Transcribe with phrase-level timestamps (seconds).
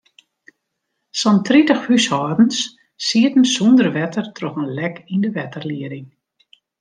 [1.21, 2.57] Sa'n tritich húshâldens
[3.07, 6.07] sieten sûnder wetter troch in lek yn de wetterlieding.